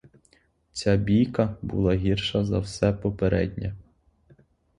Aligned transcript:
Ця 0.71 0.95
бійка 0.95 1.55
була 1.61 1.95
гірша 1.95 2.45
за 2.45 2.59
все 2.59 2.93
попереднє. 2.93 3.75